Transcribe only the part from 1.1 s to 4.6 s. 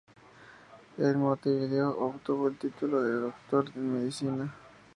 Montevideo obtuvo el título de Doctor en Medicina.